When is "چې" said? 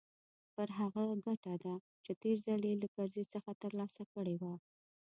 2.03-2.11